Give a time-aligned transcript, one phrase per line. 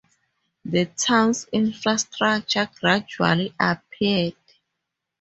[0.65, 4.33] The town's infrastructure gradually appeared.